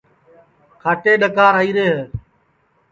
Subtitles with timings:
[0.81, 2.01] کھاٹے ڈؔکار آئیرے ہے